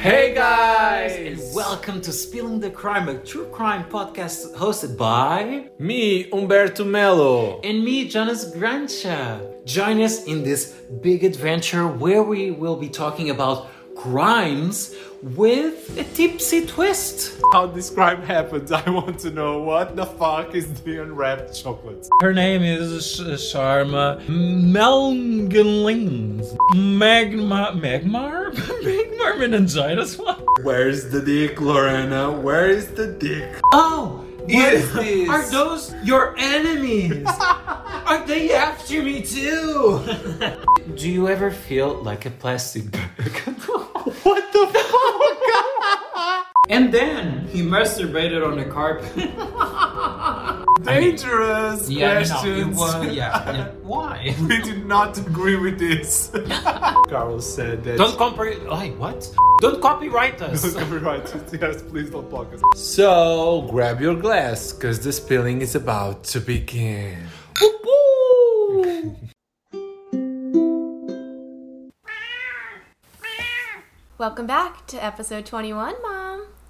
[0.00, 1.16] Hey guys!
[1.16, 7.60] And welcome to Spilling the Crime, a true crime podcast hosted by Me, Umberto Melo.
[7.62, 9.40] and me, Jonas Grancha.
[9.64, 10.72] Join us in this
[11.02, 13.66] big adventure where we will be talking about
[13.98, 17.40] crimes with a tipsy twist.
[17.52, 22.08] How this crime happened, I want to know what the fuck is the unwrapped chocolates?
[22.20, 25.76] Her name is Sharma Melgalings.
[26.74, 27.72] Magma.
[27.74, 28.52] Magmar?
[28.84, 30.16] Magmar meningitis?
[30.16, 30.40] What?
[30.62, 32.30] Where's the dick, Lorena?
[32.30, 33.60] Where is the dick?
[33.72, 34.27] Oh!
[34.48, 35.28] What is this?
[35.28, 37.26] Are those your enemies?
[38.08, 40.02] Are they after me too?
[40.96, 43.08] Do you ever feel like a plastic bag?
[44.24, 45.64] What the fuck?
[46.68, 49.14] and then he masturbated on the carpet.
[50.84, 52.76] Dangerous yeah, questions.
[52.76, 53.12] No, was, yeah,
[53.52, 53.68] yeah.
[53.82, 54.34] Why?
[54.48, 56.30] we do not agree with this.
[57.08, 57.98] Carl said that.
[57.98, 58.70] Don't copyright.
[58.70, 59.30] Wait, what?
[59.60, 60.62] Don't copyright us.
[60.62, 61.60] Don't copyright it.
[61.60, 62.60] Yes, please don't block us.
[62.76, 67.26] So grab your glass, cause the spilling is about to begin.
[74.18, 76.17] Welcome back to episode 21, Mom.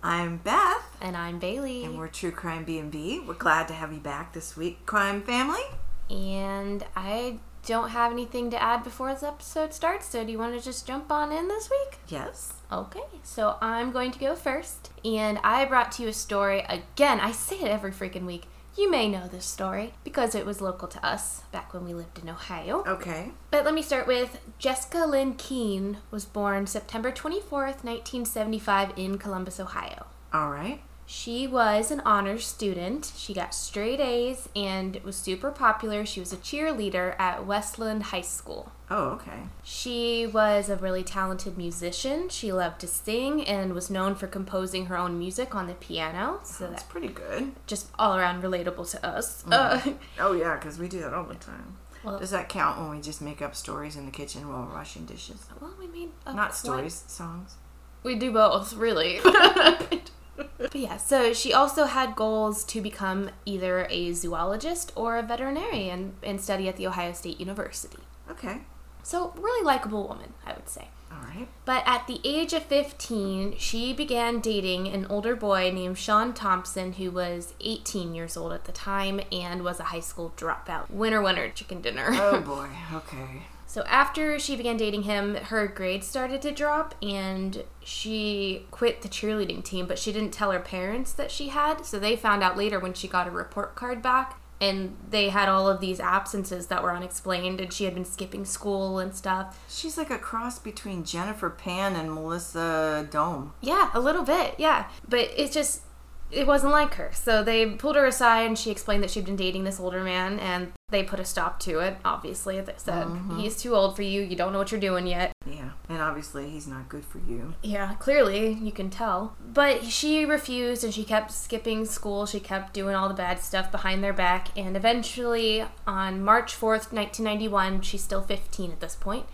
[0.02, 1.84] I'm Beth, And I'm Bailey.
[1.84, 3.20] and we're True Crime B&B.
[3.26, 5.60] We're glad to have you back this week, crime family.
[6.08, 10.56] And I don't have anything to add before this episode starts, so do you want
[10.56, 11.98] to just jump on in this week?
[12.08, 12.54] Yes.
[12.70, 14.90] Okay, so I'm going to go first.
[15.04, 16.60] And I brought to you a story.
[16.68, 18.44] Again, I say it every freaking week.
[18.78, 22.20] You may know this story because it was local to us back when we lived
[22.20, 22.84] in Ohio.
[22.86, 23.32] Okay.
[23.50, 29.58] But let me start with Jessica Lyn Keen was born September 24th, 1975 in Columbus,
[29.58, 30.06] Ohio.
[30.32, 30.80] All right.
[31.06, 33.12] She was an honors student.
[33.16, 36.06] She got straight A's and was super popular.
[36.06, 38.70] She was a cheerleader at Westland High School.
[38.90, 39.40] Oh, okay.
[39.62, 42.28] She was a really talented musician.
[42.30, 46.40] She loved to sing and was known for composing her own music on the piano.
[46.42, 47.52] So That's that's pretty good.
[47.66, 49.44] just all around relatable to us.
[49.50, 49.80] Uh,
[50.18, 51.76] Oh, yeah, because we do that all the time.
[52.02, 54.72] Well- Does that count when we just make up stories in the kitchen while we're
[54.74, 55.44] washing dishes?
[55.60, 57.56] well, we made a Not stories, songs.
[58.02, 59.20] We do both, really.
[59.24, 66.14] but yeah, so she also had goals to become either a zoologist or a veterinarian
[66.22, 67.98] and study at the Ohio State University.
[68.30, 68.60] Okay.
[69.08, 70.88] So, really likable woman, I would say.
[71.10, 71.48] All right.
[71.64, 76.92] But at the age of 15, she began dating an older boy named Sean Thompson,
[76.92, 80.90] who was 18 years old at the time and was a high school dropout.
[80.90, 82.08] Winner, winner, chicken dinner.
[82.10, 82.68] Oh, boy.
[82.92, 83.44] Okay.
[83.66, 89.08] So after she began dating him, her grades started to drop and she quit the
[89.08, 91.86] cheerleading team, but she didn't tell her parents that she had.
[91.86, 95.48] So they found out later when she got a report card back and they had
[95.48, 99.64] all of these absences that were unexplained and she had been skipping school and stuff.
[99.68, 103.52] She's like a cross between Jennifer Pan and Melissa Dohme.
[103.60, 104.88] Yeah, a little bit, yeah.
[105.08, 105.82] But it's just
[106.30, 107.10] it wasn't like her.
[107.14, 110.38] So they pulled her aside and she explained that she'd been dating this older man
[110.38, 112.60] and they put a stop to it, obviously.
[112.60, 113.38] They said, mm-hmm.
[113.38, 115.32] He's too old for you, you don't know what you're doing yet.
[115.46, 115.57] Yeah.
[115.88, 117.54] And obviously, he's not good for you.
[117.62, 119.36] Yeah, clearly you can tell.
[119.54, 122.26] But she refused and she kept skipping school.
[122.26, 124.48] She kept doing all the bad stuff behind their back.
[124.56, 129.26] And eventually, on March 4th, 1991, she's still 15 at this point,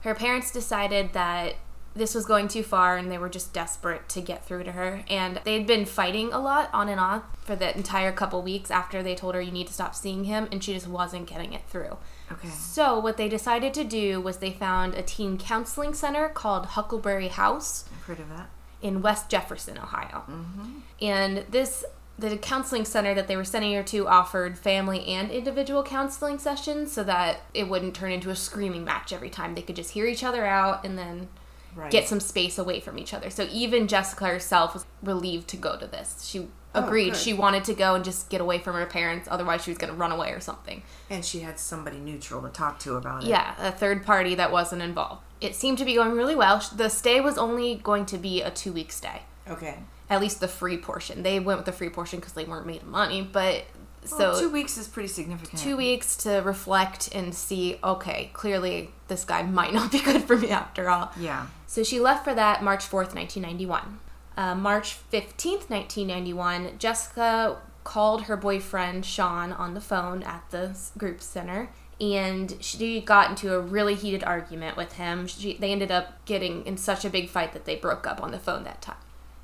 [0.00, 1.54] her parents decided that
[1.94, 5.04] this was going too far and they were just desperate to get through to her.
[5.08, 9.02] And they'd been fighting a lot on and off for the entire couple weeks after
[9.02, 11.62] they told her you need to stop seeing him, and she just wasn't getting it
[11.68, 11.98] through.
[12.30, 12.48] Okay.
[12.48, 17.28] So, what they decided to do was they found a teen counseling center called Huckleberry
[17.28, 18.48] House I've heard of that.
[18.80, 20.24] in West Jefferson, Ohio.
[20.30, 20.78] Mm-hmm.
[21.00, 21.84] And this
[22.18, 26.92] the counseling center that they were sending her to offered family and individual counseling sessions
[26.92, 29.54] so that it wouldn't turn into a screaming match every time.
[29.54, 31.28] They could just hear each other out and then
[31.74, 31.90] Right.
[31.90, 33.30] get some space away from each other.
[33.30, 36.26] So even Jessica herself was relieved to go to this.
[36.28, 37.16] She oh, agreed good.
[37.16, 39.92] she wanted to go and just get away from her parents otherwise she was going
[39.92, 40.82] to run away or something.
[41.08, 43.28] And she had somebody neutral to talk to about it.
[43.28, 45.22] Yeah, a third party that wasn't involved.
[45.40, 46.62] It seemed to be going really well.
[46.76, 49.22] The stay was only going to be a 2-week stay.
[49.48, 49.78] Okay.
[50.08, 51.22] at least the free portion.
[51.22, 53.64] They went with the free portion because they weren't made of money, but
[54.04, 55.60] so Well, two weeks is pretty significant.
[55.60, 57.78] two weeks to reflect and see.
[57.82, 61.12] Okay, clearly this guy might not be good for me after all.
[61.18, 61.46] Yeah.
[61.66, 64.00] So she left for that March fourth, nineteen ninety one.
[64.36, 66.78] Uh, March fifteenth, nineteen ninety one.
[66.78, 71.70] Jessica called her boyfriend Sean on the phone at the group center.
[72.00, 75.28] And she got into a really heated argument with him.
[75.28, 78.32] She, they ended up getting in such a big fight that they broke up on
[78.32, 78.96] the phone that time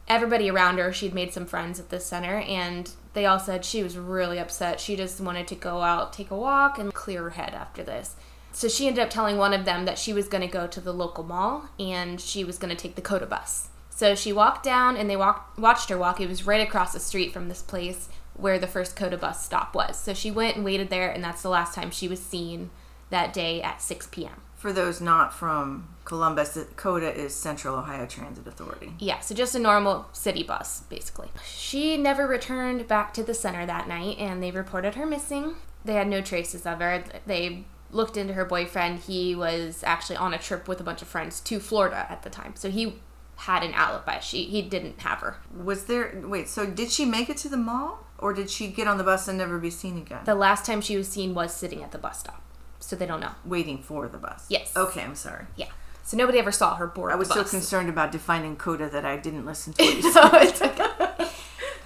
[0.08, 3.82] everybody around her, she'd made some friends at the center, and they all said she
[3.82, 4.80] was really upset.
[4.80, 8.16] She just wanted to go out, take a walk, and clear her head after this.
[8.52, 10.80] So she ended up telling one of them that she was going to go to
[10.80, 13.68] the local mall and she was going to take the COTA bus.
[13.90, 16.20] So she walked down and they walked, watched her walk.
[16.20, 19.74] It was right across the street from this place where the first COTA bus stop
[19.74, 19.98] was.
[19.98, 22.70] So she went and waited there, and that's the last time she was seen
[23.10, 24.40] that day at 6 p.m.
[24.58, 28.92] For those not from Columbus, COTA is Central Ohio Transit Authority.
[28.98, 31.28] Yeah, so just a normal city bus, basically.
[31.46, 35.54] She never returned back to the center that night, and they reported her missing.
[35.84, 37.04] They had no traces of her.
[37.24, 38.98] They looked into her boyfriend.
[39.00, 42.30] He was actually on a trip with a bunch of friends to Florida at the
[42.30, 42.96] time, so he
[43.36, 44.18] had an alibi.
[44.18, 45.36] She he didn't have her.
[45.56, 46.48] Was there wait?
[46.48, 49.28] So did she make it to the mall, or did she get on the bus
[49.28, 50.22] and never be seen again?
[50.24, 52.42] The last time she was seen was sitting at the bus stop,
[52.80, 53.32] so they don't know.
[53.44, 54.46] Waiting for the bus.
[54.48, 54.76] Yes.
[54.76, 55.46] Okay, I'm sorry.
[55.56, 55.68] Yeah.
[56.04, 57.12] So nobody ever saw her board.
[57.12, 60.02] I was so concerned about defining COTA that I didn't listen to you.
[60.12, 61.28] so it's okay.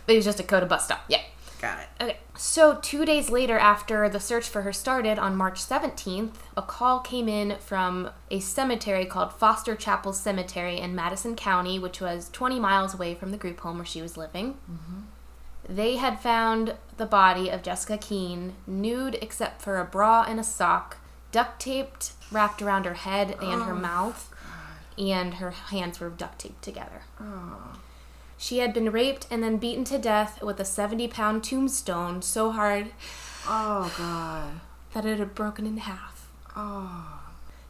[0.07, 1.05] it was just a COTA bus stop.
[1.09, 1.23] Yeah.
[1.61, 1.89] Got it.
[2.03, 2.17] Okay.
[2.37, 6.99] So, two days later, after the search for her started on March 17th, a call
[6.99, 12.59] came in from a cemetery called Foster Chapel Cemetery in Madison County, which was 20
[12.59, 14.55] miles away from the group home where she was living.
[14.71, 15.01] Mm-hmm.
[15.75, 20.45] They had found the body of Jessica Keen, nude except for a bra and a
[20.45, 20.99] sock,
[21.31, 24.29] duct taped, wrapped around her head and her mouth,
[24.99, 27.03] and her hands were duct taped together.
[28.37, 32.51] She had been raped and then beaten to death with a 70 pound tombstone so
[32.51, 32.89] hard
[33.47, 34.61] Oh God.
[34.93, 36.29] that it had broken in half.
[36.55, 37.21] Oh.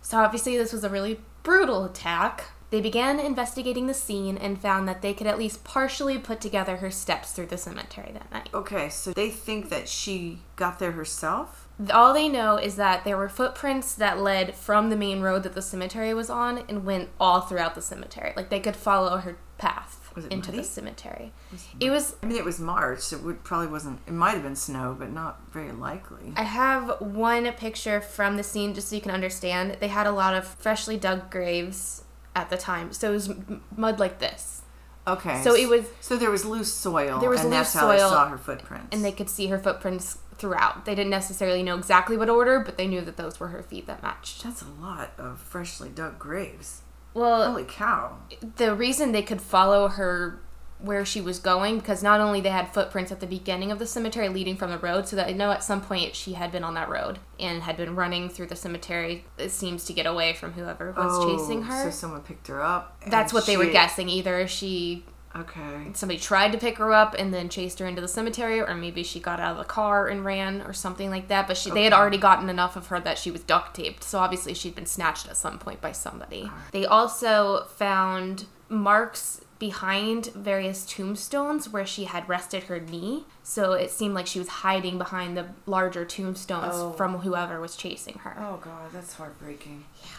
[0.01, 2.47] So, obviously, this was a really brutal attack.
[2.73, 6.79] They began investigating the scene and found that they could at least partially put together
[6.79, 8.49] her steps through the cemetery that night.
[8.55, 11.69] Okay, so they think that she got there herself.
[11.93, 15.53] All they know is that there were footprints that led from the main road that
[15.53, 18.33] the cemetery was on and went all throughout the cemetery.
[18.37, 20.63] Like they could follow her path Was into muddy?
[20.63, 21.33] the cemetery.
[21.79, 23.13] It was I mean, it was March.
[23.13, 24.01] It would, probably wasn't.
[24.07, 26.33] It might have been snow, but not very likely.
[26.37, 29.77] I have one picture from the scene just so you can understand.
[29.79, 32.02] They had a lot of freshly dug graves
[32.35, 32.93] at the time.
[32.93, 33.31] So it was
[33.77, 34.63] mud like this.
[35.07, 35.43] Okay.
[35.43, 37.19] So it was So there was loose soil.
[37.19, 38.89] There was and loose that's how they soil, saw her footprints.
[38.93, 40.85] and they could see her footprints throughout.
[40.85, 43.87] They didn't necessarily know exactly what order, but they knew that those were her feet
[43.87, 44.45] that matched.
[44.45, 46.83] That's a lot of freshly dug graves.
[47.15, 48.19] Well, Holy cow.
[48.57, 50.41] the reason they could follow her
[50.83, 53.87] where she was going because not only they had footprints at the beginning of the
[53.87, 56.65] cemetery leading from the road so that I know at some point she had been
[56.65, 60.33] on that road and had been running through the cemetery it seems to get away
[60.35, 63.01] from whoever was oh, chasing her Oh, So someone picked her up.
[63.07, 65.93] that's what they were guessing either she Okay.
[65.95, 69.03] somebody tried to pick her up and then chased her into the cemetery or maybe
[69.03, 71.85] she got out of the car and ran or something like that but she, they
[71.85, 74.85] had already gotten enough of her that she was duct taped so obviously she'd been
[74.85, 82.03] snatched at some point by somebody they also found marks behind various tombstones where she
[82.05, 86.75] had rested her knee so it seemed like she was hiding behind the larger tombstones
[86.75, 86.93] Oh.
[86.95, 89.85] from whoever was chasing her Oh god, that's heartbreaking.
[90.03, 90.11] Yeah.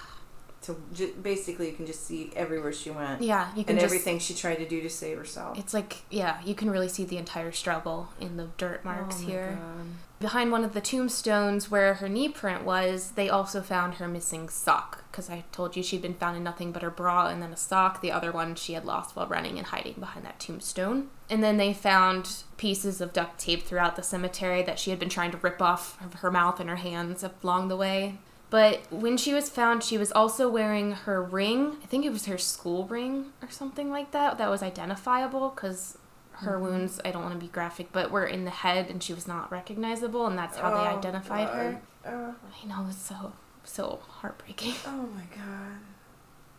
[0.63, 3.21] So j- basically, you can just see everywhere she went.
[3.21, 5.57] yeah you can And just everything she tried to do to save herself.
[5.59, 9.17] it's like yeah you can really see the entire struggle in the dirt oh marks
[9.21, 9.85] Oh here God.
[10.19, 14.47] Behind one of the tombstones where her knee print was, they also found her missing
[14.47, 15.03] sock.
[15.11, 17.57] Because I told you she'd been found in nothing but her bra and then a
[17.57, 17.99] sock.
[17.99, 21.09] The other one she had lost while running and hiding behind that tombstone.
[21.29, 25.09] And then they found pieces of duct tape throughout the cemetery that she had been
[25.09, 28.17] trying to rip off of her mouth and her hands along the way.
[28.53, 31.77] But when she was found, she was also wearing her ring.
[31.81, 34.37] I think it was her school ring or something like that.
[34.37, 35.97] That was identifiable because
[36.33, 39.11] her wounds, I don't want to be graphic, but were in the head and she
[39.11, 41.81] was not recognizable, and that's how they Oh, identified her.
[42.03, 42.13] God.
[42.13, 42.31] Uh,
[42.63, 44.75] I know, it's so, so heartbreaking.
[44.85, 45.79] oh my god.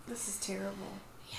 [0.08, 0.94] This is terrible.
[1.30, 1.36] Yeah.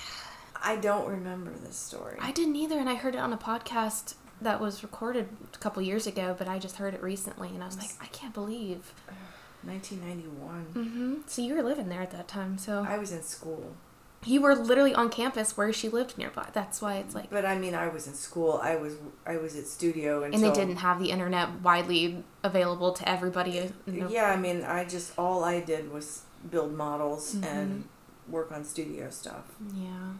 [0.62, 2.16] I don't remember this story.
[2.18, 5.82] I didn't either, and I heard it on a podcast that was recorded a couple
[5.82, 8.94] years ago, but I just heard it recently, and I was like, I can't believe.
[9.62, 10.64] 1991.
[10.72, 13.74] hmm So you were living there at that time, so I was in school.
[14.24, 16.48] you were literally on campus where she lived nearby.
[16.52, 17.30] That's why it's like.
[17.30, 18.60] But I mean, I was in school.
[18.62, 18.94] I was
[19.26, 23.70] I was at studio until And they didn't have the internet widely available to everybody.
[23.86, 27.44] Yeah, I mean, I just all I did was build models Mm-hmm.
[27.44, 27.88] and
[28.28, 29.44] work on studio stuff.
[29.74, 30.12] Yeah.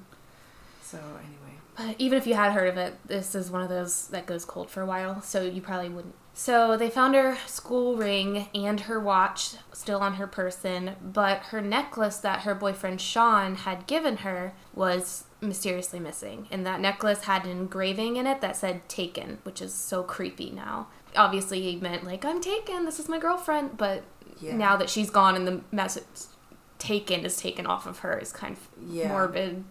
[0.83, 4.07] So anyway, But even if you had heard of it, this is one of those
[4.09, 6.15] that goes cold for a while, so you probably wouldn't.
[6.39, 11.63] So they found her school ring and her watch still on her person, but her
[11.63, 16.47] necklace that her boyfriend Sean had given her was mysteriously missing.
[16.51, 20.51] And that necklace had an engraving in it that said taken, which is so creepy
[20.51, 20.89] now.
[21.17, 24.03] Obviously, he meant like, I'm taken, this is my girlfriend, but
[24.39, 24.57] Yeah.
[24.57, 26.05] now that she's gone and the message
[26.79, 29.09] taken is taken off of her is kind of Yeah.
[29.09, 29.65] morbid.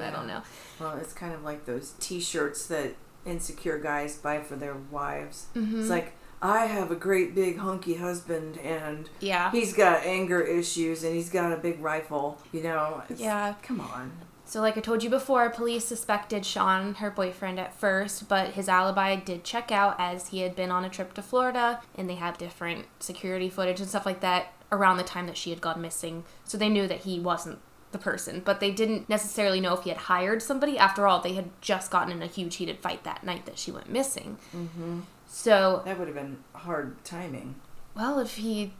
[0.00, 0.42] I don't know.
[0.78, 2.94] well, it's kind of like those T-shirts that
[3.26, 5.46] insecure guys buy for their wives.
[5.54, 5.80] Mhm.
[5.80, 6.12] It's like
[6.42, 9.50] I have a great big hunky husband and Yeah.
[9.50, 12.38] he's got anger issues and he's got a big rifle.
[12.52, 13.02] You know.
[13.14, 13.54] Yeah.
[13.62, 14.12] Come on.
[14.46, 18.68] So, like I told you before, police suspected Sean, her boyfriend, at first, but his
[18.68, 22.16] alibi did check out as he had been on a trip to Florida and they
[22.16, 25.80] had different security footage and stuff like that around the time that she had gone
[25.80, 26.24] missing.
[26.44, 27.60] So, they knew that he wasn't
[27.92, 30.78] the person, but they didn't necessarily know if he had hired somebody.
[30.78, 33.70] After all, they had just gotten in a huge heated fight that night that she
[33.72, 34.38] went missing.
[34.56, 35.00] Mm-hmm.
[35.28, 37.56] So, That would have been hard timing.
[37.94, 38.72] well, if he,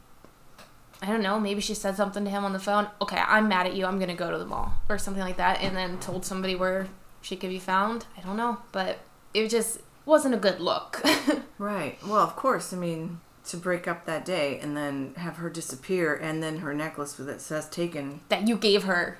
[1.01, 2.87] I don't know, maybe she said something to him on the phone.
[3.01, 3.85] Okay, I'm mad at you.
[3.85, 6.87] I'm gonna go to the mall or something like that, and then told somebody where
[7.21, 8.05] she could be found.
[8.17, 8.99] I don't know, but
[9.33, 11.01] it just wasn't a good look.
[11.57, 11.99] Right.
[12.03, 12.73] Well, of course.
[12.73, 16.73] I mean, to break up that day and then have her disappear, and then her
[16.73, 19.17] necklace with that says "taken" that you gave her,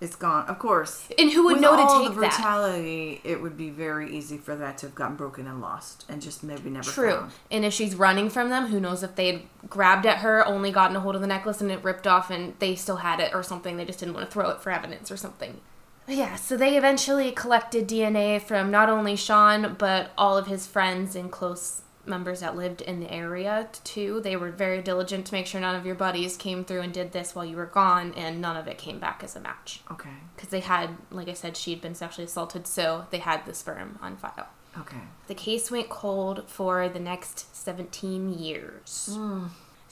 [0.00, 0.46] is gone.
[0.46, 1.08] Of course.
[1.18, 2.30] and who would With know all to take the that?
[2.32, 6.20] brutality, it would be very easy for that to have gotten broken and lost, and
[6.20, 7.10] just maybe never True.
[7.12, 7.32] found.
[7.50, 10.96] And if she's running from them, who knows if they'd grabbed at her, only gotten
[10.96, 13.42] a hold of the necklace, and it ripped off, and they still had it or
[13.42, 13.76] something.
[13.76, 15.60] They just didn't want to throw it for evidence or something.
[16.06, 21.16] Yeah, so they eventually collected DNA from not only Sean, but all of his friends
[21.16, 24.20] and close members that lived in the area too.
[24.22, 27.12] They were very diligent to make sure none of your buddies came through and did
[27.12, 29.80] this while you were gone, and none of it came back as a match.
[29.90, 30.10] Okay.
[30.34, 33.54] Because they had, like I said, she had been sexually assaulted, so they had the
[33.54, 34.48] sperm on file.
[34.78, 34.98] Okay.
[35.28, 39.10] The case went cold for the next 17 years.
[39.12, 39.46] Hmm.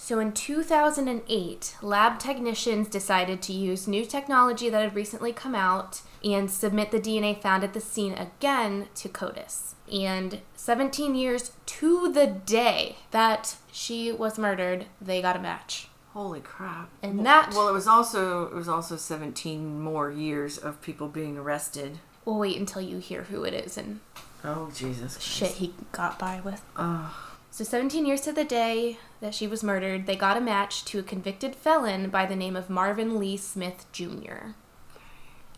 [0.04, 6.02] So in 2008, lab technicians decided to use new technology that had recently come out
[6.24, 9.74] and submit the DNA found at the scene again to CODIS.
[9.92, 15.86] And 17 years to the day that she was murdered, they got a match.
[16.14, 16.88] Holy crap!
[17.00, 21.38] And that- well, it was also it was also seventeen more years of people being
[21.38, 22.00] arrested.
[22.24, 24.00] We'll wait until you hear who it is and
[24.44, 25.14] Oh Jesus!
[25.14, 25.22] Christ.
[25.22, 26.60] shit he got by with.
[26.76, 27.12] Ugh.
[27.52, 30.98] So, 17 years to the day that she was murdered, they got a match to
[30.98, 34.54] a convicted felon by the name of Marvin Lee Smith Jr.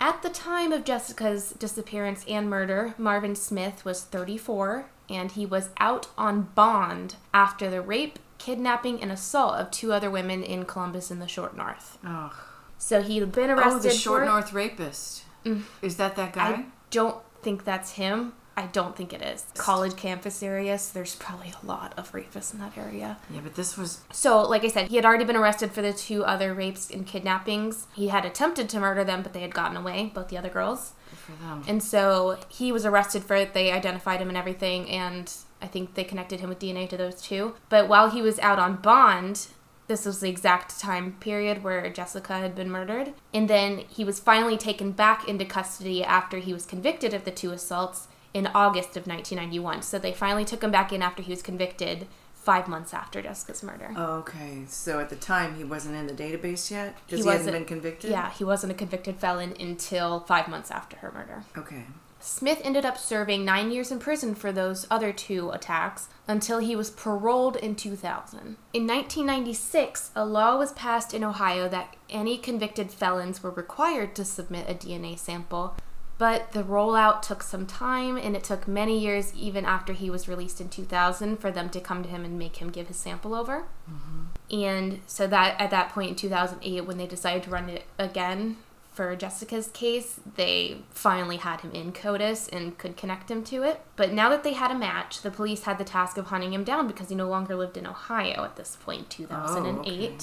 [0.01, 5.71] At the time of Jessica's disappearance and murder, Marvin Smith was 34 and he was
[5.79, 11.13] out on bond after the rape, kidnapping, and assault of two other women in Columbus
[11.13, 11.99] in the Short North.
[12.05, 12.33] Ugh.
[12.77, 13.73] So he'd been arrested.
[13.73, 14.27] Oh, the short for.
[14.27, 15.23] North rapist.
[15.45, 15.63] Mm.
[15.81, 16.49] Is that that guy?
[16.49, 18.33] I don't think that's him.
[18.57, 19.47] I don't think it is.
[19.57, 23.19] College campus area, so there's probably a lot of rapists in that area.
[23.31, 25.93] yeah, but this was So, like I said, he had already been arrested for the
[25.93, 27.87] two other rapes and kidnappings.
[27.95, 30.93] He had attempted to murder them, but they had gotten away, both the other girls.
[31.11, 31.65] good for them.
[31.67, 33.55] And so he was arrested for it.
[33.55, 37.21] They identified him and everything, and I think they connected him with DNA to those
[37.21, 37.57] two.
[37.69, 39.49] But while he was out on bond,
[39.87, 43.13] this was the exact time period where Jessica had been murdered.
[43.33, 47.31] And then he was finally taken back into custody after he was convicted of the
[47.31, 49.83] two assaults in August of 1991.
[49.83, 53.63] So they finally took him back in after he was convicted five months after Jessica's
[53.63, 53.91] murder.
[53.97, 57.53] Okay, so at the time he wasn't in the database yet because He he, hadn't
[57.53, 58.11] been convicted.
[58.11, 61.45] Yeah, he wasn't a convicted felon until five months after her murder.
[61.57, 61.85] Okay.
[62.21, 66.75] Smith ended up serving nine years in prison for those other two attacks until he
[66.75, 68.57] was paroled in 2000.
[68.73, 74.25] In 1996, a law was passed in Ohio that any convicted felons were required to
[74.25, 75.77] submit a DNA sample,
[76.17, 80.29] but the rollout took some time and it took many years, even after he was
[80.29, 83.35] released in 2000, for them to come to him and make him give his sample
[83.35, 83.65] over.
[83.91, 84.63] Mm-hmm.
[84.63, 88.59] And so that at that point in 2008, when they decided to run it again
[88.93, 93.81] for Jessica's case, they finally had him in CODIS and could connect him to it.
[93.97, 96.63] But now that they had a match, the police had the task of hunting him
[96.63, 100.11] down because he no longer lived in Ohio at this point, 2008.
[100.11, 100.17] okay.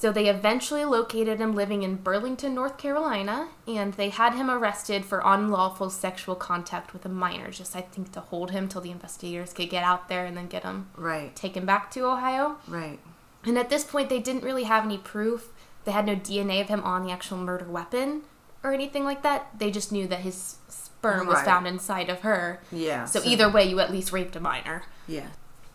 [0.00, 5.04] So they eventually located him living in Burlington, North Carolina, and they had him arrested
[5.04, 8.90] for unlawful sexual contact with a minor, just I think to hold him till the
[8.92, 11.36] investigators could get out there and then get him Right.
[11.36, 12.56] taken back to Ohio.
[12.66, 12.98] Right.
[13.44, 15.50] And at this point, they didn't really have any proof.
[15.84, 18.22] They had no DNA of him on the actual murder weapon
[18.64, 19.48] or anything like that.
[19.58, 22.62] They just knew that his sperm was found inside of her.
[22.72, 23.04] Yeah.
[23.04, 24.84] So either way, you at least raped a minor.
[25.06, 25.26] Yeah.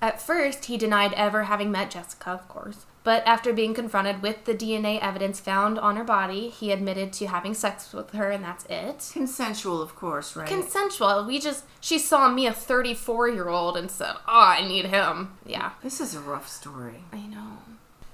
[0.05, 2.85] At first, he denied ever having met Jessica, of course.
[3.03, 7.25] But after being confronted with the DNA evidence found on her body, he admitted to
[7.25, 9.09] having sex with her, and that's it.
[9.11, 10.47] Consensual, of course, right?
[10.47, 11.25] Consensual.
[11.25, 15.39] We just, she saw me, a 34 year old, and said, Oh, I need him.
[15.43, 15.71] Yeah.
[15.81, 17.01] this is a rough story.
[17.11, 17.57] I know.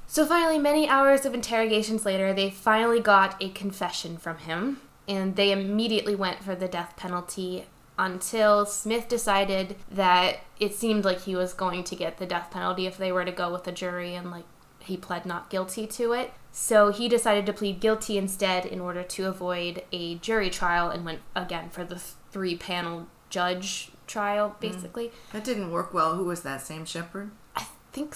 [0.07, 4.79] So finally, many hours of interrogations later, they finally got a confession from him,
[5.09, 7.65] and they immediately went for the death penalty
[7.97, 12.85] until Smith decided that it seemed like he was going to get the death penalty
[12.85, 14.45] if they were to go with the jury and like
[14.79, 16.33] he pled not guilty to it.
[16.51, 21.05] So he decided to plead guilty instead in order to avoid a jury trial and
[21.05, 21.99] went again for the
[22.31, 25.11] three panel judge trial basically.
[25.31, 26.15] That didn't work well.
[26.15, 26.61] Who was that?
[26.61, 27.31] Sam Sheppard.
[27.55, 28.15] I think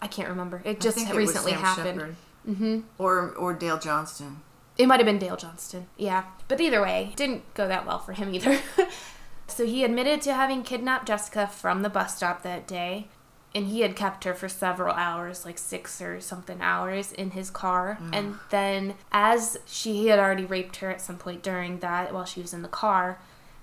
[0.00, 0.62] I can't remember.
[0.64, 2.16] It just think it was recently happened.
[2.48, 2.80] Mm-hmm.
[2.98, 4.40] Or or Dale Johnston.
[4.78, 5.88] It might have been Dale Johnston.
[5.96, 6.24] Yeah.
[6.46, 8.60] But either way, didn't go that well for him either.
[9.48, 13.08] so he admitted to having kidnapped Jessica from the bus stop that day.
[13.54, 17.50] And he had kept her for several hours, like six or something hours, in his
[17.50, 17.98] car.
[18.00, 18.10] Mm.
[18.12, 22.26] And then, as she he had already raped her at some point during that while
[22.26, 23.18] she was in the car,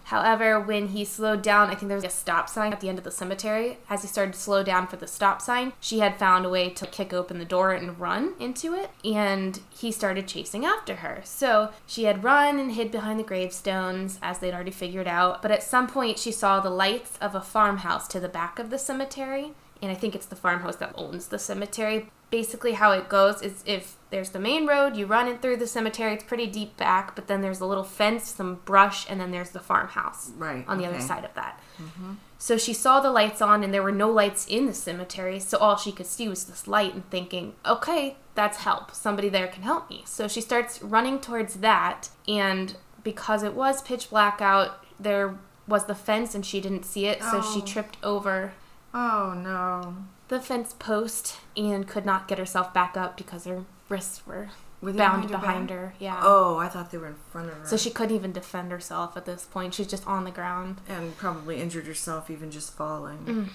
[0.06, 2.98] However, when he slowed down, I think there was a stop sign at the end
[2.98, 3.80] of the cemetery.
[3.90, 6.70] As he started to slow down for the stop sign, she had found a way
[6.70, 11.22] to kick open the door and run into it, and he started chasing after her.
[11.24, 15.42] So she had run and hid behind the gravestones, as they'd already figured out.
[15.42, 18.70] But at some point, she saw the lights of a farmhouse to the back of
[18.70, 22.10] the cemetery, and I think it's the farmhouse that owns the cemetery.
[22.36, 25.68] Basically, how it goes is if there's the main road, you run in through the
[25.68, 29.32] cemetery, it's pretty deep back, but then there's a little fence, some brush, and then
[29.32, 31.62] there's the farmhouse Right, on the other side of that.
[31.82, 32.16] Mm-hmm.
[32.38, 35.58] So she saw the lights on, and there were no lights in the cemetery, so
[35.60, 38.94] all she could see was this light and thinking, okay, that's help.
[38.94, 40.04] Somebody there can help me.
[40.06, 45.38] So she starts running towards that, and because it was pitch black out, there
[45.70, 47.66] was the fence and she didn't see it, so she Oh.
[47.66, 48.52] tripped over
[48.94, 49.96] Oh no.
[50.28, 54.50] The fence post and could not get herself back up because her wrists were
[54.82, 55.94] bound behind her behind her.
[56.00, 56.20] Yeah.
[56.22, 57.68] Oh, I thought they were in front of her.
[57.68, 59.74] So she couldn't even defend herself at this point.
[59.74, 60.82] She's just on the ground.
[60.88, 63.20] and probably injured herself even just falling.
[63.26, 63.50] Mm.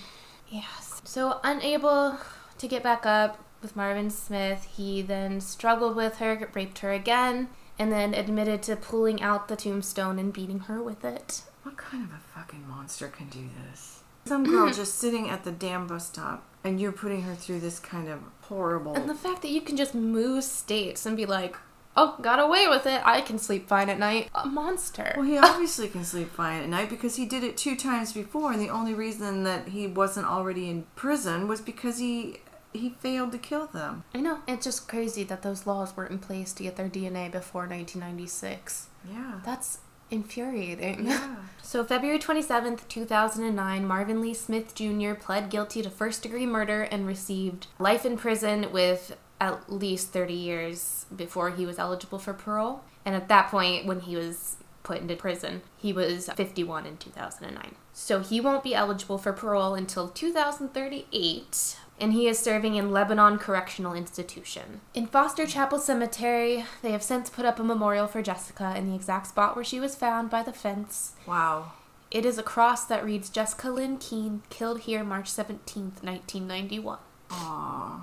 [0.48, 1.00] Yes.
[1.04, 2.18] So unable
[2.58, 7.48] to get back up with Marvin Smith, he then struggled with her, raped her again,
[7.78, 11.42] and then admitted to pulling out the tombstone and beating her with it.
[11.62, 13.99] What kind of a fucking monster can do this?
[14.26, 17.78] Some girl just sitting at the damn bus stop, and you're putting her through this
[17.78, 18.94] kind of horrible.
[18.94, 21.56] And the fact that you can just move states and be like,
[21.96, 23.00] oh, got away with it.
[23.04, 24.30] I can sleep fine at night.
[24.34, 25.14] A monster.
[25.16, 28.52] well, he obviously can sleep fine at night because he did it two times before,
[28.52, 32.40] and the only reason that he wasn't already in prison was because he
[32.72, 34.04] he failed to kill them.
[34.14, 34.38] I know.
[34.46, 38.86] It's just crazy that those laws weren't in place to get their DNA before 1996.
[39.10, 39.40] Yeah.
[39.44, 39.78] That's
[40.10, 41.06] infuriating.
[41.06, 41.36] Yeah.
[41.62, 45.14] So, February 27th, 2009, Marvin Lee Smith Jr.
[45.14, 50.34] pled guilty to first degree murder and received life in prison with at least 30
[50.34, 52.82] years before he was eligible for parole.
[53.04, 57.76] And at that point, when he was put into prison, he was 51 in 2009.
[57.92, 61.76] So, he won't be eligible for parole until 2038.
[62.00, 64.80] And he is serving in Lebanon Correctional Institution.
[64.94, 68.96] In Foster Chapel Cemetery, they have since put up a memorial for Jessica in the
[68.96, 71.12] exact spot where she was found by the fence.
[71.26, 71.72] Wow.
[72.10, 76.98] It is a cross that reads Jessica Lyn Keen, killed here March 17th, 1991.
[77.28, 78.00] Aww.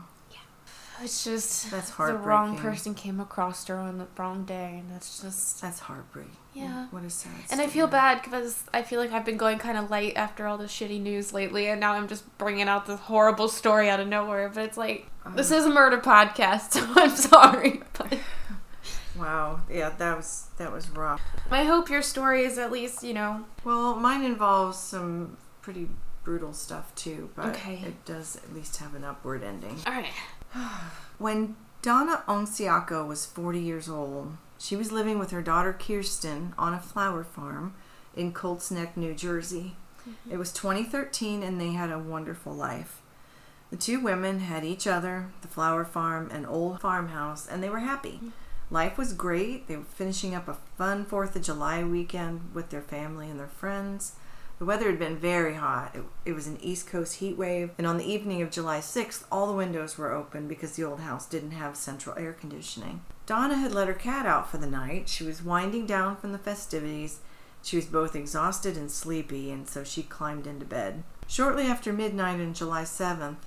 [1.01, 5.21] It's just That's the wrong person came across her on the wrong day, and that's
[5.21, 6.31] just That's heartbreaking.
[6.53, 6.87] Yeah.
[6.89, 7.31] What a sad.
[7.51, 10.47] And I feel bad because I feel like I've been going kind of light after
[10.47, 13.99] all the shitty news lately, and now I'm just bringing out this horrible story out
[13.99, 14.49] of nowhere.
[14.49, 17.81] But it's like um, this is a murder podcast, so I'm sorry.
[17.97, 18.17] But
[19.17, 19.61] Wow.
[19.71, 21.21] Yeah, that was that was rough.
[21.51, 25.89] I hope your story is at least you know Well, mine involves some pretty
[26.23, 27.81] brutal stuff too, but Okay.
[27.85, 29.77] it does at least have an upward ending.
[29.85, 30.11] all right.
[31.17, 36.73] When Donna Ongsiako was 40 years old, she was living with her daughter Kirsten on
[36.73, 37.73] a flower farm
[38.15, 39.75] in Colts Neck, New Jersey.
[40.01, 40.31] Mm-hmm.
[40.31, 43.01] It was 2013 and they had a wonderful life.
[43.69, 47.79] The two women had each other, the flower farm, an old farmhouse, and they were
[47.79, 48.13] happy.
[48.13, 48.29] Mm-hmm.
[48.69, 49.67] Life was great.
[49.67, 53.47] They were finishing up a fun 4th of July weekend with their family and their
[53.47, 54.13] friends.
[54.59, 55.95] The weather had been very hot.
[55.95, 59.23] It, it was an East Coast heat wave, and on the evening of July 6th,
[59.31, 63.01] all the windows were open because the old house didn't have central air conditioning.
[63.27, 65.09] Donna had let her cat out for the night.
[65.09, 67.19] She was winding down from the festivities.
[67.61, 71.03] She was both exhausted and sleepy, and so she climbed into bed.
[71.27, 73.37] Shortly after midnight on July 7th,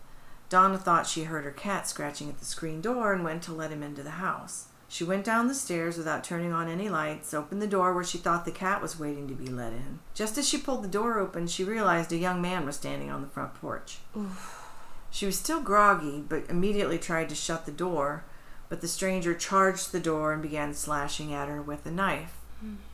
[0.49, 3.71] Donna thought she heard her cat scratching at the screen door and went to let
[3.71, 4.67] him into the house.
[4.93, 8.19] She went down the stairs without turning on any lights, opened the door where she
[8.19, 10.01] thought the cat was waiting to be let in.
[10.15, 13.23] Just as she pulled the door open, she realized a young man was standing on
[13.23, 13.99] the front porch.
[15.09, 18.25] She was still groggy, but immediately tried to shut the door,
[18.69, 22.40] but the stranger charged the door and began slashing at her with a knife.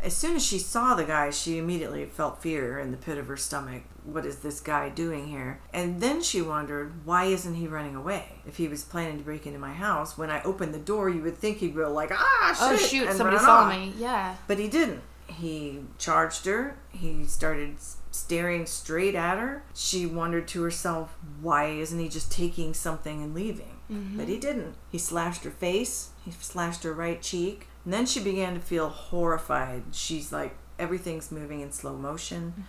[0.02, 3.26] As soon as she saw the guy, she immediately felt fear in the pit of
[3.26, 3.82] her stomach.
[4.04, 5.60] What is this guy doing here?
[5.74, 8.32] And then she wondered, why isn't he running away?
[8.46, 11.22] If he was planning to break into my house, when I opened the door, you
[11.22, 13.12] would think he'd go like, ah, shit, Oh shoot!
[13.12, 13.72] Somebody saw off.
[13.72, 13.92] me.
[13.98, 14.36] Yeah.
[14.46, 15.02] But he didn't.
[15.26, 16.76] He charged her.
[16.92, 17.76] He started
[18.12, 19.64] staring straight at her.
[19.74, 23.72] She wondered to herself, why isn't he just taking something and leaving?
[23.88, 24.74] But he didn't.
[24.90, 26.10] He slashed her face.
[26.24, 27.68] He slashed her right cheek.
[27.86, 29.84] And then she began to feel horrified.
[29.92, 32.50] She's like, everything's moving in slow motion.
[32.50, 32.62] Mm-hmm.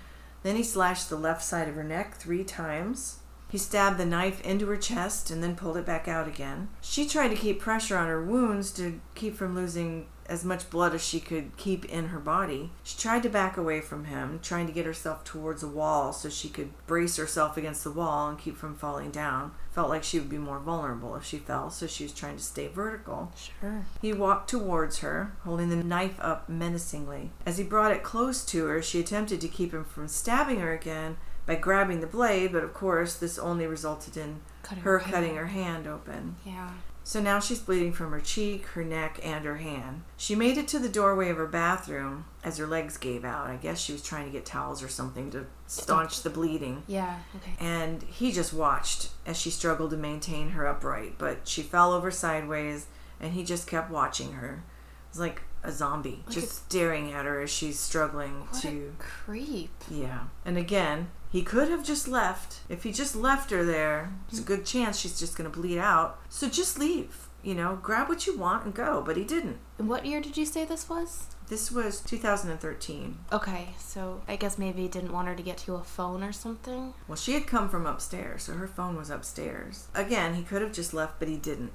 [0.44, 3.18] Then he slashed the left side of her neck three times.
[3.50, 6.70] He stabbed the knife into her chest and then pulled it back out again.
[6.82, 10.94] She tried to keep pressure on her wounds to keep from losing as much blood
[10.94, 12.72] as she could keep in her body.
[12.84, 16.30] She tried to back away from him, trying to get herself towards a wall so
[16.30, 19.52] she could brace herself against the wall and keep from falling down.
[19.72, 22.44] Felt like she would be more vulnerable if she fell, so she was trying to
[22.44, 23.32] stay vertical.
[23.62, 23.86] Sure.
[24.02, 27.32] He walked towards her, holding the knife up menacingly.
[27.46, 30.74] As he brought it close to her, she attempted to keep him from stabbing her
[30.74, 35.12] again by grabbing the blade, but of course, this only resulted in Cutting her her
[35.12, 36.36] cutting her hand open.
[36.46, 36.70] Yeah.
[37.08, 40.02] So now she's bleeding from her cheek, her neck, and her hand.
[40.18, 43.48] She made it to the doorway of her bathroom as her legs gave out.
[43.48, 46.84] I guess she was trying to get towels or something to staunch the bleeding.
[46.86, 47.20] Yeah.
[47.38, 47.54] Okay.
[47.62, 52.12] And he just watched as she struggled to maintain her upright, but she fell over
[52.12, 52.88] sideways
[53.22, 54.64] and he just kept watching her.
[55.06, 58.96] It was like a zombie, Like just staring at her as she's struggling to.
[58.98, 59.72] creep.
[59.92, 60.28] Yeah.
[60.46, 62.62] And again, he could have just left.
[62.70, 64.48] If he just left her there, there's a mm.
[64.48, 66.20] good chance she's just going to bleed out.
[66.30, 67.28] So just leave.
[67.44, 69.04] You know, grab what you want and go.
[69.06, 69.58] But he didn't.
[69.78, 71.28] And what year did you say this was?
[71.50, 73.20] This was 2013.
[73.32, 76.34] Okay, so I guess maybe he didn't want her to get to a phone or
[76.34, 76.94] something.
[77.08, 79.88] Well, she had come from upstairs, so her phone was upstairs.
[79.96, 81.72] Again, he could have just left, but he didn't.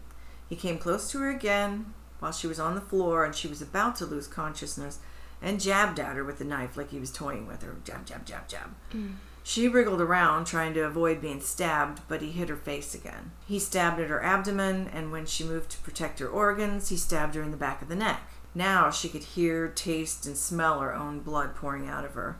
[0.46, 3.60] He came close to her again while she was on the floor and she was
[3.60, 5.00] about to lose consciousness
[5.42, 7.74] and jabbed at her with the knife like he was toying with her.
[7.84, 8.74] Jab, jab, jab, jab.
[8.94, 9.14] Mm.
[9.42, 13.32] She wriggled around trying to avoid being stabbed, but he hit her face again.
[13.48, 17.34] He stabbed at her abdomen, and when she moved to protect her organs, he stabbed
[17.34, 18.20] her in the back of the neck.
[18.54, 22.38] Now she could hear, taste, and smell her own blood pouring out of her.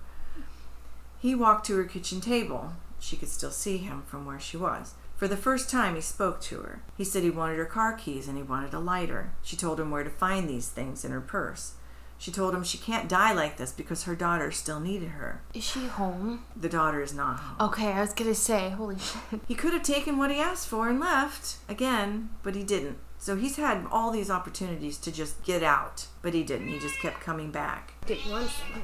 [1.18, 2.75] He walked to her kitchen table.
[3.01, 4.95] She could still see him from where she was.
[5.22, 6.82] For the first time, he spoke to her.
[6.98, 9.30] He said he wanted her car keys and he wanted a lighter.
[9.40, 11.74] She told him where to find these things in her purse.
[12.18, 15.40] She told him she can't die like this because her daughter still needed her.
[15.54, 16.44] Is she home?
[16.56, 17.68] The daughter is not home.
[17.68, 19.40] Okay, I was gonna say, holy shit.
[19.46, 22.98] He could have taken what he asked for and left again, but he didn't.
[23.16, 26.66] So he's had all these opportunities to just get out, but he didn't.
[26.66, 27.91] He just kept coming back.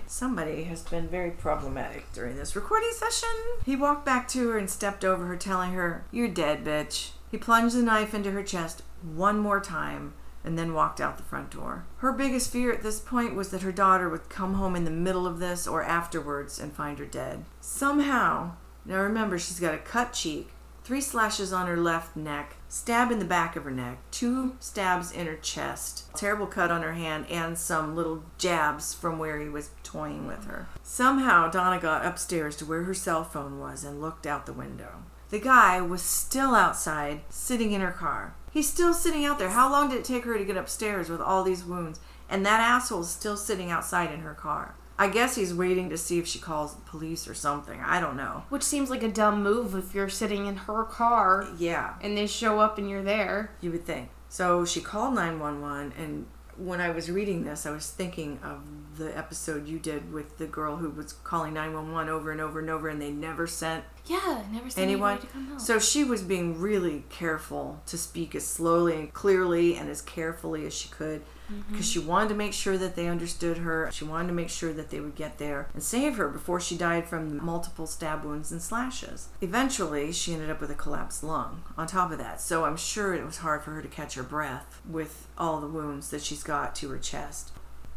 [0.07, 3.29] Somebody has been very problematic during this recording session.
[3.67, 7.11] He walked back to her and stepped over her, telling her, You're dead, bitch.
[7.31, 11.25] He plunged the knife into her chest one more time and then walked out the
[11.25, 11.85] front door.
[11.99, 14.91] Her biggest fear at this point was that her daughter would come home in the
[14.91, 17.45] middle of this or afterwards and find her dead.
[17.61, 18.53] Somehow,
[18.85, 20.51] now remember, she's got a cut cheek,
[20.85, 25.11] three slashes on her left neck, stab in the back of her neck, two stabs
[25.11, 29.49] in her chest, terrible cut on her hand, and some little jabs from where he
[29.49, 30.69] was toying with her.
[30.83, 35.03] Somehow, Donna got upstairs to where her cell phone was and looked out the window.
[35.31, 38.35] The guy was still outside, sitting in her car.
[38.51, 39.51] He's still sitting out there.
[39.51, 42.01] How long did it take her to get upstairs with all these wounds?
[42.31, 44.75] And that asshole's still sitting outside in her car.
[44.99, 47.81] I guess he's waiting to see if she calls the police or something.
[47.81, 48.45] I don't know.
[48.49, 52.27] Which seems like a dumb move if you're sitting in her car Yeah, and they
[52.27, 53.53] show up and you're there.
[53.61, 54.09] you would think.
[54.29, 59.17] So she called 911, and when I was reading this, I was thinking of the
[59.17, 62.89] episode you did with the girl who was calling 911 over and over and over,
[62.89, 65.11] and they never sent Yeah, never seen anyone.
[65.13, 65.61] anybody to come help.
[65.61, 70.67] So she was being really careful to speak as slowly and clearly and as carefully
[70.67, 71.73] as she could Mm-hmm.
[71.73, 73.89] because she wanted to make sure that they understood her.
[73.91, 76.77] She wanted to make sure that they would get there and save her before she
[76.77, 79.29] died from multiple stab wounds and slashes.
[79.41, 82.41] Eventually, she ended up with a collapsed lung on top of that.
[82.43, 85.67] So I'm sure it was hard for her to catch her breath with all the
[85.67, 87.53] wounds that she's got to her chest.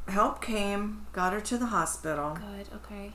[0.08, 2.38] Help came, got her to the hospital.
[2.56, 3.12] Good, okay.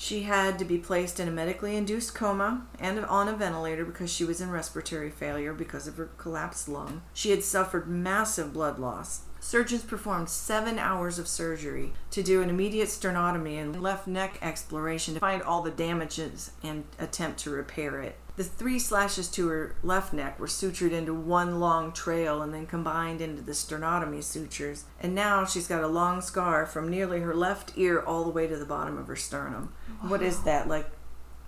[0.00, 4.12] She had to be placed in a medically induced coma and on a ventilator because
[4.12, 7.02] she was in respiratory failure because of her collapsed lung.
[7.12, 9.22] She had suffered massive blood loss.
[9.48, 15.14] Surgeons performed seven hours of surgery to do an immediate sternotomy and left neck exploration
[15.14, 18.16] to find all the damages and attempt to repair it.
[18.36, 22.66] The three slashes to her left neck were sutured into one long trail and then
[22.66, 24.84] combined into the sternotomy sutures.
[25.00, 28.46] And now she's got a long scar from nearly her left ear all the way
[28.48, 29.72] to the bottom of her sternum.
[30.02, 30.90] What is that, like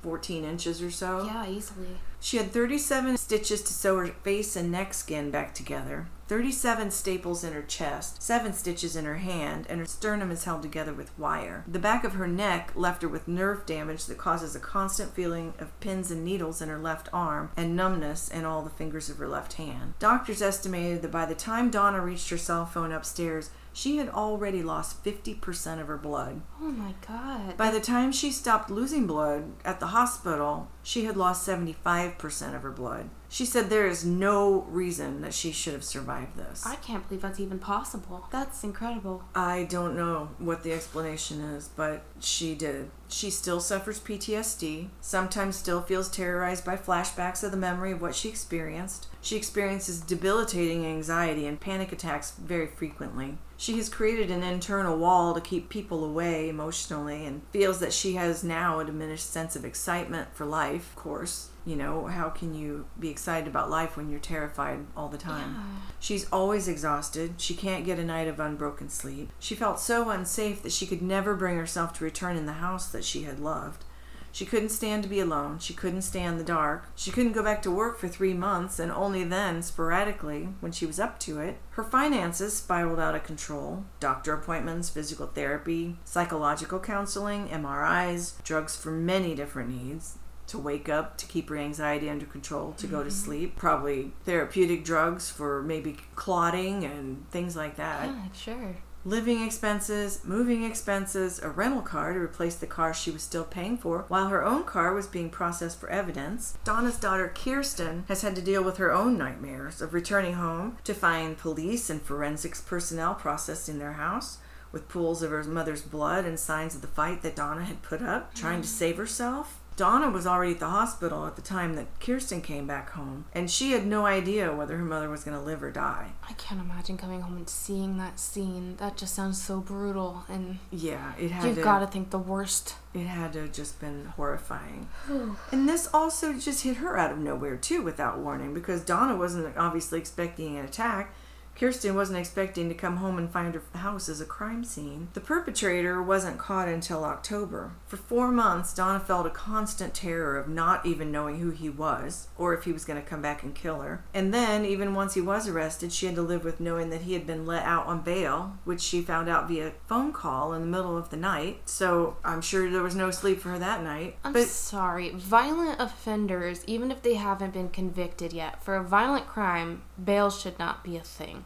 [0.01, 1.27] 14 inches or so?
[1.27, 1.99] Yeah, easily.
[2.19, 7.43] She had 37 stitches to sew her face and neck skin back together, 37 staples
[7.43, 11.11] in her chest, 7 stitches in her hand, and her sternum is held together with
[11.19, 11.65] wire.
[11.67, 15.55] The back of her neck left her with nerve damage that causes a constant feeling
[15.59, 19.17] of pins and needles in her left arm and numbness in all the fingers of
[19.17, 19.95] her left hand.
[19.99, 24.63] Doctors estimated that by the time Donna reached her cell phone upstairs, she had already
[24.63, 26.43] lost 50% of her blood.
[26.61, 27.57] Oh my god.
[27.57, 32.63] By the time she stopped losing blood at the hospital, she had lost 75% of
[32.63, 33.11] her blood.
[33.33, 36.67] She said there is no reason that she should have survived this.
[36.67, 38.27] I can't believe that's even possible.
[38.33, 39.23] That's incredible.
[39.37, 42.91] I don't know what the explanation is, but she did.
[43.09, 48.17] She still suffers PTSD, sometimes still feels terrorized by flashbacks of the memory of what
[48.17, 49.07] she experienced.
[49.23, 53.39] She experiences debilitating anxiety and panic attacks very frequently.
[53.57, 58.15] She has created an internal wall to keep people away emotionally and feels that she
[58.15, 61.50] has now a diminished sense of excitement for life, of course.
[61.67, 65.83] You know, how can you be excited about life when you're terrified all the time?
[65.99, 67.35] She's always exhausted.
[67.39, 69.31] She can't get a night of unbroken sleep.
[69.39, 72.87] She felt so unsafe that she could never bring herself to return in the house
[72.89, 73.85] that she had loved.
[74.33, 75.59] She couldn't stand to be alone.
[75.59, 76.89] She couldn't stand the dark.
[76.95, 80.87] She couldn't go back to work for three months, and only then, sporadically, when she
[80.87, 81.59] was up to it.
[81.71, 83.85] Her finances spiraled out of control.
[83.99, 90.17] Doctor appointments, physical therapy, psychological counseling, MRIs, drugs for many different needs.
[90.51, 93.25] To wake up, to keep her anxiety under control, to go to mm-hmm.
[93.25, 93.57] sleep.
[93.57, 98.77] Probably therapeutic drugs for maybe clotting and things like that Yeah, sure.
[99.05, 103.79] living expenses, moving expenses, a rental car to replace the car she was still paying
[103.79, 106.59] for, while her own car was being processed for evidence.
[106.65, 110.95] Donna's daughter Kirsten has had to deal with her own nightmares of returning home to
[110.95, 114.39] find police and forensics personnel processing their house.
[114.73, 118.03] With pools of her mother's blood and signs of the fight that Donna had put
[118.03, 118.71] up, trying to mm.
[118.71, 119.60] save herself.
[119.77, 123.51] Donna was already at the hospital at the time that Kirsten came back home, and
[123.51, 126.13] she had no idea whether her mother was going to live or die.
[126.29, 128.77] I can't imagine coming home and seeing that scene.
[128.77, 132.75] That just sounds so brutal, and Yeah, it had you've got to think the worst.
[132.93, 134.89] It had to have just been horrifying.
[135.53, 139.57] and this also just hit her out of nowhere, too, without warning, because Donna wasn't
[139.57, 141.15] obviously expecting an attack.
[141.61, 145.09] Kirsten wasn't expecting to come home and find her house as a crime scene.
[145.13, 147.73] The perpetrator wasn't caught until October.
[147.87, 152.29] For four months, Donna felt a constant terror of not even knowing who he was
[152.39, 154.03] or if he was going to come back and kill her.
[154.15, 157.13] And then, even once he was arrested, she had to live with knowing that he
[157.13, 160.67] had been let out on bail, which she found out via phone call in the
[160.67, 161.61] middle of the night.
[161.69, 164.17] So I'm sure there was no sleep for her that night.
[164.25, 165.11] I'm but sorry.
[165.11, 170.59] Violent offenders, even if they haven't been convicted yet, for a violent crime, bail should
[170.59, 171.45] not be a thing.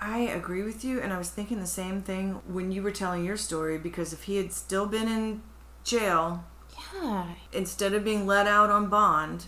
[0.00, 3.24] I agree with you, and I was thinking the same thing when you were telling
[3.24, 5.42] your story because if he had still been in
[5.84, 6.44] jail,
[6.94, 7.26] Yeah.
[7.52, 9.46] instead of being let out on bond,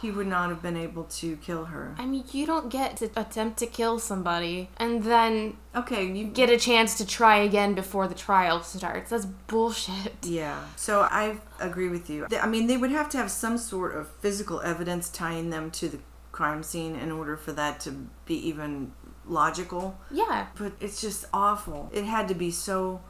[0.00, 1.96] he would not have been able to kill her.
[1.98, 6.50] I mean, you don't get to attempt to kill somebody and then Okay, you get
[6.50, 9.10] a chance to try again before the trial starts.
[9.10, 10.14] That's bullshit.
[10.24, 10.60] Yeah.
[10.76, 12.28] So I agree with you.
[12.40, 15.88] I mean, they would have to have some sort of physical evidence tying them to
[15.88, 15.98] the
[16.30, 17.90] crime scene in order for that to
[18.24, 18.92] be even
[19.28, 19.98] logical.
[20.10, 20.48] Yeah.
[20.56, 21.90] But it's just awful.
[21.92, 23.00] It had to be so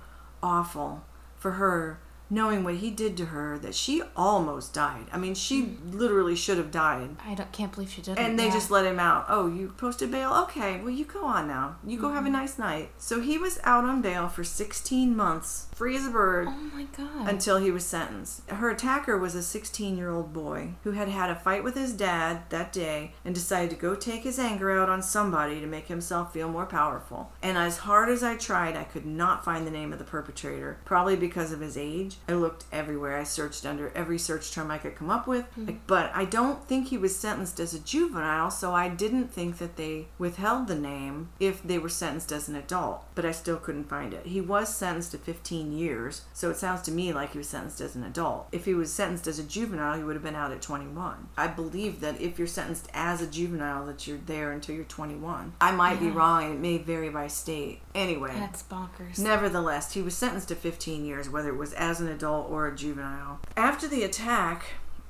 [0.42, 1.04] awful
[1.37, 2.00] for her
[2.31, 5.07] knowing what he did to her that she almost died.
[5.12, 5.94] I mean, she mm.
[5.94, 7.16] literally should have died.
[7.24, 8.18] I don't, can't believe she did it.
[8.18, 8.52] And they yeah.
[8.52, 9.26] just let him out.
[9.28, 10.33] Oh, you posted bail?
[10.44, 11.76] Okay, well, you go on now.
[11.87, 12.33] You go have a mm-hmm.
[12.33, 12.90] nice night.
[12.98, 16.83] So he was out on bail for 16 months, free as a bird, Oh my
[16.97, 17.29] god.
[17.29, 18.51] until he was sentenced.
[18.51, 21.93] Her attacker was a 16 year old boy who had had a fight with his
[21.93, 25.87] dad that day and decided to go take his anger out on somebody to make
[25.87, 27.31] himself feel more powerful.
[27.43, 30.79] And as hard as I tried, I could not find the name of the perpetrator,
[30.85, 32.17] probably because of his age.
[32.29, 33.17] I looked everywhere.
[33.17, 35.67] I searched under every search term I could come up with, hmm.
[35.67, 39.59] like, but I don't think he was sentenced as a juvenile, so I didn't think
[39.59, 43.59] that they withheld the name if they were sentenced as an adult, but I still
[43.59, 44.27] couldn't find it.
[44.27, 47.81] He was sentenced to 15 years, so it sounds to me like he was sentenced
[47.81, 48.48] as an adult.
[48.52, 51.28] If he was sentenced as a juvenile, he would have been out at 21.
[51.37, 55.52] I believe that if you're sentenced as a juvenile, that you're there until you're 21.
[55.61, 56.14] I might be Yeah.
[56.16, 57.81] wrong, it may vary by state.
[57.94, 58.33] Anyway.
[58.38, 59.18] That's bonkers.
[59.18, 62.74] Nevertheless, he was sentenced to 15 years, whether it was as an adult or a
[62.74, 63.40] juvenile.
[63.57, 64.64] After the attack,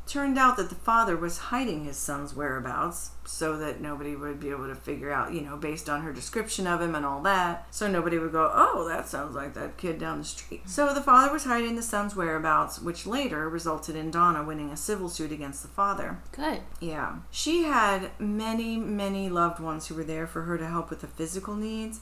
[0.09, 4.51] turned out that the father was hiding his son's whereabouts so that nobody would be
[4.51, 7.66] able to figure out, you know, based on her description of him and all that.
[7.71, 10.62] So nobody would go, oh, that sounds like that kid down the street.
[10.68, 14.77] So the father was hiding the son's whereabouts, which later resulted in Donna winning a
[14.77, 16.18] civil suit against the father.
[16.33, 16.62] Good.
[16.81, 17.16] Yeah.
[17.31, 21.07] She had many, many loved ones who were there for her to help with the
[21.07, 22.01] physical needs,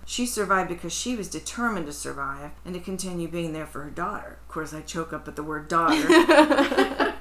[0.05, 3.91] She survived because she was determined to survive and to continue being there for her
[3.91, 4.39] daughter.
[4.43, 6.07] Of course, I choke up at the word daughter.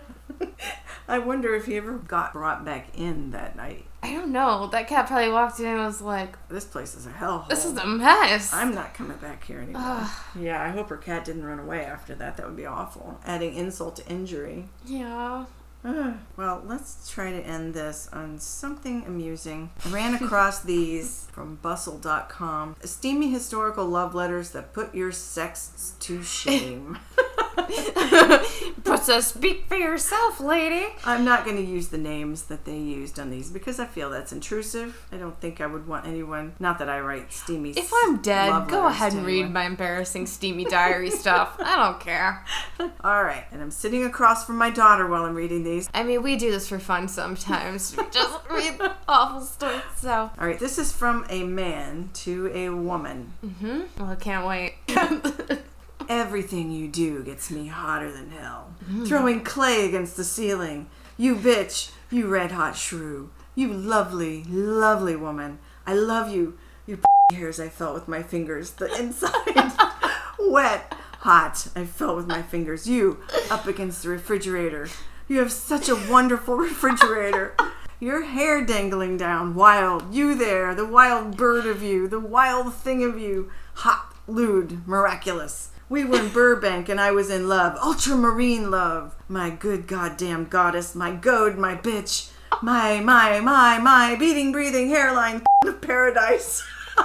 [1.07, 3.85] I wonder if he ever got brought back in that night.
[4.03, 4.67] I don't know.
[4.67, 7.47] That cat probably walked in and was like, This place is a hellhole.
[7.47, 10.05] "This is a mess." I'm not coming back here anymore.
[10.37, 12.35] yeah, I hope her cat didn't run away after that.
[12.37, 13.19] That would be awful.
[13.25, 14.67] Adding insult to injury.
[14.85, 15.45] yeah.
[16.37, 19.71] Well, let's try to end this on something amusing.
[19.85, 22.75] I ran across these from bustle.com.
[22.83, 26.99] Steamy historical love letters that put your sex to shame.
[28.83, 30.87] But so speak for yourself, lady.
[31.03, 34.09] I'm not going to use the names that they used on these because I feel
[34.09, 35.05] that's intrusive.
[35.11, 38.69] I don't think I would want anyone, not that I write steamy If I'm dead,
[38.69, 39.53] go ahead and read anyone.
[39.53, 41.57] my embarrassing steamy diary stuff.
[41.59, 42.45] I don't care.
[43.03, 45.89] All right, and I'm sitting across from my daughter while I'm reading these.
[45.93, 47.95] I mean, we do this for fun sometimes.
[47.97, 49.81] We just read awful stories.
[49.97, 53.33] So, All right, this is from a man to a woman.
[53.45, 53.81] Mm-hmm.
[53.99, 54.75] well, I can't wait.
[56.09, 58.73] Everything you do gets me hotter than hell.
[58.83, 59.05] Mm-hmm.
[59.05, 60.89] Throwing clay against the ceiling.
[61.17, 61.91] You bitch.
[62.09, 63.31] You red hot shrew.
[63.55, 65.59] You lovely, lovely woman.
[65.85, 66.57] I love you.
[66.85, 66.99] Your
[67.33, 68.71] hairs I felt with my fingers.
[68.71, 69.73] The inside.
[70.39, 70.95] Wet.
[71.19, 71.67] Hot.
[71.75, 72.87] I felt with my fingers.
[72.87, 73.19] You
[73.51, 74.87] up against the refrigerator.
[75.27, 77.53] You have such a wonderful refrigerator.
[77.99, 79.55] Your hair dangling down.
[79.55, 80.13] Wild.
[80.13, 80.73] You there.
[80.73, 82.07] The wild bird of you.
[82.07, 83.51] The wild thing of you.
[83.73, 84.13] Hot.
[84.25, 84.87] Lewd.
[84.87, 85.71] Miraculous.
[85.89, 87.77] We were in Burbank and I was in love.
[87.77, 89.15] Ultramarine love.
[89.29, 90.93] My good goddamn goddess.
[90.93, 91.57] My goad.
[91.57, 92.31] My bitch.
[92.61, 96.63] My, my, my, my beating, breathing hairline of paradise.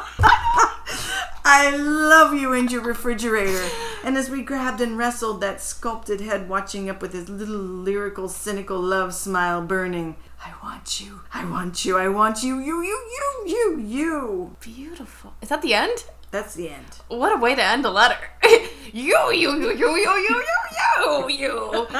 [1.44, 3.68] I love you and your refrigerator.
[4.04, 8.28] And as we grabbed and wrestled, that sculpted head watching up with his little lyrical,
[8.28, 10.16] cynical love smile burning.
[10.44, 11.20] I want you.
[11.32, 11.98] I want you.
[11.98, 12.58] I want you.
[12.58, 14.56] You, you, you, you, you.
[14.60, 15.34] Beautiful.
[15.40, 16.04] Is that the end?
[16.32, 16.98] That's the end.
[17.08, 18.16] What a way to end a letter.
[18.92, 20.42] you, you, you, you, you, you,
[20.76, 21.86] you, you, you.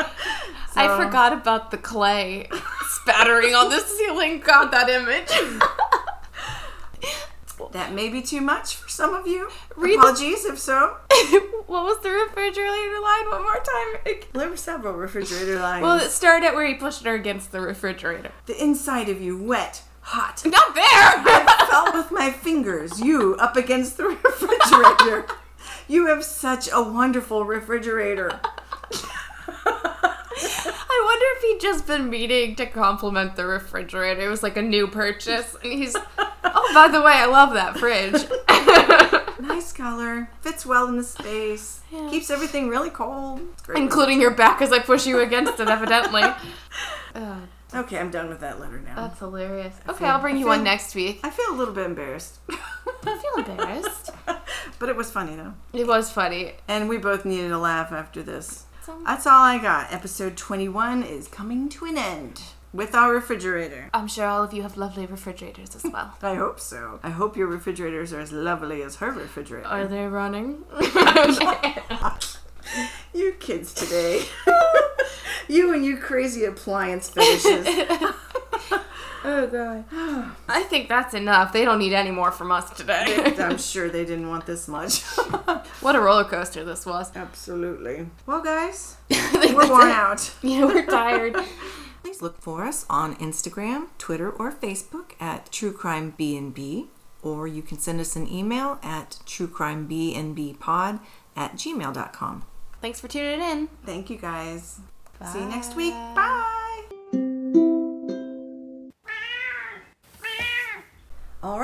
[0.75, 2.49] I forgot about the clay
[3.03, 4.41] spattering on the ceiling.
[4.41, 5.31] God, that image.
[7.73, 9.49] That may be too much for some of you.
[9.77, 10.97] Read the- Apologies if so.
[11.67, 13.31] what was the refrigerator line?
[13.31, 14.17] One more time.
[14.35, 15.83] There were several refrigerator lines.
[15.83, 18.31] Well, it started where he pushed her against the refrigerator.
[18.45, 20.43] the inside of you wet, hot.
[20.45, 20.85] Not there!
[20.85, 23.01] I felt with my fingers.
[23.01, 25.27] You up against the refrigerator.
[25.93, 28.31] You have such a wonderful refrigerator.
[29.65, 34.23] I wonder if he'd just been meaning to compliment the refrigerator.
[34.23, 35.55] It was like a new purchase.
[35.63, 38.25] And he's, oh, by the way, I love that fridge.
[39.43, 40.31] Nice color.
[40.41, 41.81] Fits well in the space.
[41.91, 42.09] Yeah.
[42.09, 43.41] Keeps everything really cold.
[43.65, 43.77] Great.
[43.77, 46.23] Including your back as I push you against it, evidently.
[47.17, 47.39] Ugh,
[47.75, 48.95] Okay, I'm done with that letter now.
[48.95, 49.75] that's hilarious.
[49.89, 51.19] Okay, feel- I'll bring you feel- one next week.
[51.25, 52.39] I feel a little bit embarrassed.
[52.49, 54.12] I feel embarrassed.
[54.83, 55.55] But it was funny though.
[55.73, 56.55] It was funny.
[56.67, 58.65] And we both needed a laugh after this.
[59.07, 59.93] That's all I got.
[59.93, 63.91] Episode 21 is coming to an end with our refrigerator.
[63.95, 66.17] I'm sure all of you have lovely refrigerators as well.
[66.23, 66.99] I hope so.
[67.05, 69.69] I hope your refrigerators are as lovely as her refrigerator.
[69.69, 70.65] Are they running?
[73.15, 74.25] You kids today.
[75.49, 77.67] you and you crazy appliance fetishes.
[79.25, 79.85] Oh god.
[80.49, 81.53] I think that's enough.
[81.53, 83.35] They don't need any more from us today.
[83.39, 85.03] I'm sure they didn't want this much.
[85.81, 87.15] what a roller coaster this was.
[87.15, 88.07] Absolutely.
[88.27, 88.97] Well guys,
[89.35, 90.33] we're worn out.
[90.43, 91.37] Yeah, we're tired.
[92.03, 96.89] Please look for us on Instagram, Twitter, or Facebook at True Crime BNB,
[97.23, 101.01] or you can send us an email at truecrimebnbpod
[101.37, 102.45] at gmail.com.
[102.81, 103.69] Thanks for tuning in.
[103.87, 104.81] Thank you guys.
[105.31, 105.95] See you next week.
[106.17, 106.62] Bye.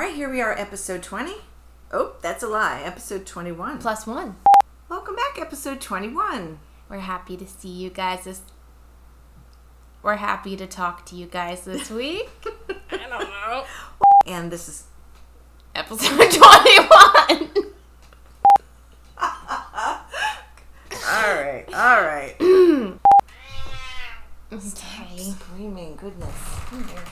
[0.09, 1.33] Right, here we are, episode 20.
[1.91, 2.81] Oh, that's a lie.
[2.83, 3.77] Episode 21.
[3.77, 4.37] Plus one.
[4.89, 6.57] Welcome back, episode 21.
[6.89, 8.41] We're happy to see you guys this.
[10.01, 12.27] We're happy to talk to you guys this week.
[12.91, 13.65] I don't know.
[14.25, 14.85] And this is
[15.75, 16.89] Episode 21.
[19.19, 19.27] all
[21.35, 21.65] right.
[21.67, 22.35] All right.
[24.51, 25.17] Okay.
[25.19, 26.33] Screaming goodness.
[26.71, 27.03] Come here.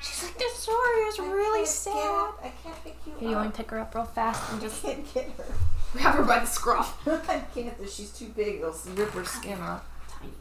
[0.00, 0.38] She's like,
[1.06, 1.94] this story is really sad.
[2.42, 4.82] I can't pick you Here, you want to pick her up real fast and just
[4.82, 5.44] can't get her.
[5.92, 7.06] grab her by the scruff?
[7.28, 7.74] I can't.
[7.88, 8.56] She's too big.
[8.56, 9.84] It'll rip her skin off.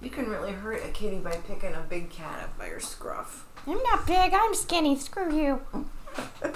[0.01, 3.45] You can really hurt a kitty by picking a big cat up by her scruff.
[3.67, 4.33] I'm not big.
[4.33, 4.97] I'm skinny.
[4.97, 5.61] Screw you.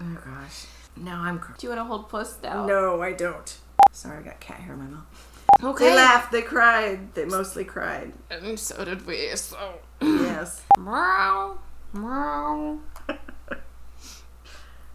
[0.00, 0.66] Oh gosh.
[0.96, 1.38] Now I'm.
[1.38, 2.66] Cr- Do you want to hold Puss down?
[2.66, 3.56] no, I don't.
[3.92, 5.28] Sorry, I got cat hair in my mouth.
[5.62, 5.90] Okay.
[5.90, 6.32] They laughed.
[6.32, 7.14] They cried.
[7.14, 8.12] They mostly cried.
[8.30, 9.28] And so did we.
[9.36, 9.74] So.
[10.00, 10.62] yes.
[10.78, 11.58] Meow.
[11.92, 12.78] Mau.